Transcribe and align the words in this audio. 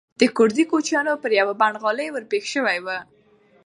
د 0.19 0.21
کوردي 0.37 0.63
کوچیانو 0.71 1.13
پر 1.21 1.31
یوه 1.39 1.53
پنډغالي 1.61 2.07
ورپېښ 2.11 2.45
شوی 2.53 2.77
و. 2.85 2.87